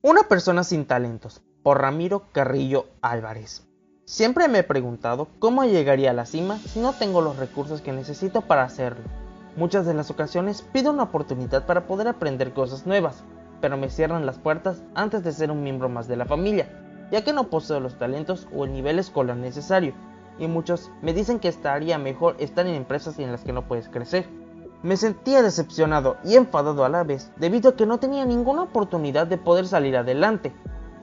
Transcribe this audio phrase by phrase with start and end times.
[0.00, 3.66] Una persona sin talentos, por Ramiro Carrillo Álvarez.
[4.04, 7.92] Siempre me he preguntado cómo llegaría a la cima si no tengo los recursos que
[7.92, 9.02] necesito para hacerlo.
[9.56, 13.24] Muchas de las ocasiones pido una oportunidad para poder aprender cosas nuevas,
[13.60, 16.68] pero me cierran las puertas antes de ser un miembro más de la familia,
[17.10, 19.94] ya que no poseo los talentos o el nivel escolar necesario,
[20.38, 23.88] y muchos me dicen que estaría mejor estar en empresas en las que no puedes
[23.88, 24.28] crecer.
[24.82, 29.26] Me sentía decepcionado y enfadado a la vez debido a que no tenía ninguna oportunidad
[29.26, 30.52] de poder salir adelante.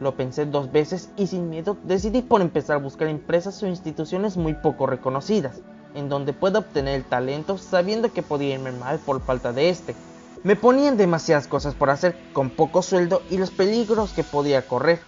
[0.00, 4.36] Lo pensé dos veces y sin miedo decidí por empezar a buscar empresas o instituciones
[4.36, 5.60] muy poco reconocidas,
[5.94, 9.94] en donde pueda obtener el talento sabiendo que podía irme mal por falta de este.
[10.42, 14.98] Me ponían demasiadas cosas por hacer con poco sueldo y los peligros que podía correr.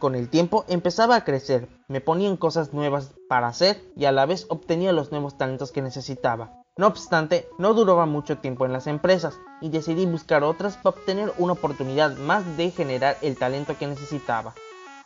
[0.00, 4.26] Con el tiempo empezaba a crecer, me ponían cosas nuevas para hacer y a la
[4.26, 6.59] vez obtenía los nuevos talentos que necesitaba.
[6.76, 11.32] No obstante, no duraba mucho tiempo en las empresas y decidí buscar otras para obtener
[11.38, 14.54] una oportunidad más de generar el talento que necesitaba.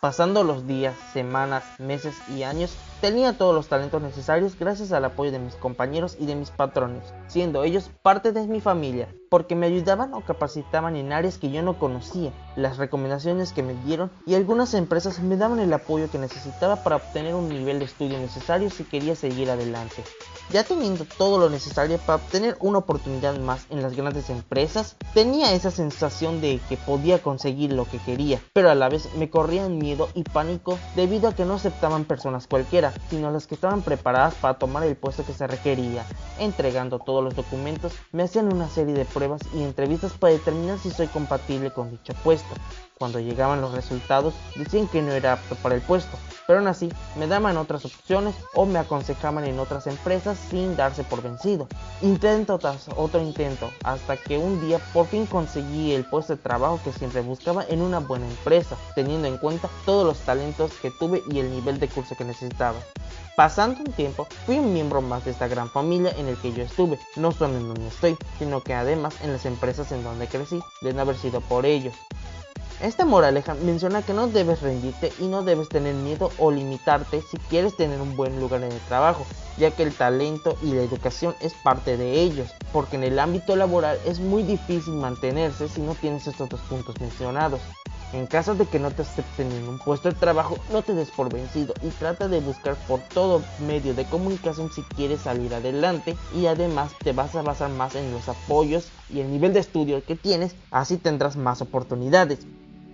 [0.04, 5.32] Pasando los días, semanas, meses y años, tenía todos los talentos necesarios gracias al apoyo
[5.32, 9.64] de mis compañeros y de mis patrones, siendo ellos parte de mi familia, porque me
[9.64, 14.34] ayudaban o capacitaban en áreas que yo no conocía, las recomendaciones que me dieron y
[14.34, 18.68] algunas empresas me daban el apoyo que necesitaba para obtener un nivel de estudio necesario
[18.68, 20.04] si quería seguir adelante.
[20.50, 25.54] Ya teniendo todo lo necesario para obtener una oportunidad más en las grandes empresas, tenía
[25.54, 29.78] esa sensación de que podía conseguir lo que quería, pero a la vez me corrían
[29.78, 34.34] miedo y pánico debido a que no aceptaban personas cualquiera, sino las que estaban preparadas
[34.34, 36.04] para tomar el puesto que se requería.
[36.38, 40.90] Entregando todos los documentos, me hacían una serie de pruebas y entrevistas para determinar si
[40.90, 42.54] soy compatible con dicho puesto.
[42.98, 46.90] Cuando llegaban los resultados, decían que no era apto para el puesto, pero aún así
[47.16, 51.68] me daban otras opciones o me aconsejaban en otras empresas sin darse por vencido.
[52.02, 56.80] Intento tras otro intento, hasta que un día por fin conseguí el puesto de trabajo
[56.84, 61.22] que siempre buscaba en una buena empresa, teniendo en cuenta todos los talentos que tuve
[61.30, 62.78] y el nivel de curso que necesitaba.
[63.36, 66.62] Pasando un tiempo, fui un miembro más de esta gran familia en el que yo
[66.62, 70.60] estuve, no solo en donde estoy, sino que además en las empresas en donde crecí,
[70.82, 71.94] de no haber sido por ellos.
[72.80, 77.38] Esta moraleja menciona que no debes rendirte y no debes tener miedo o limitarte si
[77.38, 79.24] quieres tener un buen lugar en el trabajo,
[79.56, 83.54] ya que el talento y la educación es parte de ellos, porque en el ámbito
[83.54, 87.60] laboral es muy difícil mantenerse si no tienes estos dos puntos mencionados.
[88.12, 91.10] En caso de que no te acepten en un puesto de trabajo, no te des
[91.10, 96.16] por vencido y trata de buscar por todo medio de comunicación si quieres salir adelante
[96.32, 100.04] y además te vas a basar más en los apoyos y el nivel de estudio
[100.04, 102.40] que tienes, así tendrás más oportunidades.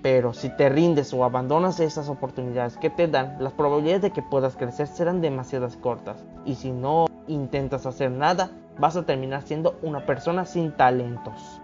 [0.02, 4.22] Pero si te rindes o abandonas esas oportunidades que te dan, las probabilidades de que
[4.22, 6.24] puedas crecer serán demasiadas cortas.
[6.46, 11.60] Y si no intentas hacer nada, vas a terminar siendo una persona sin talentos.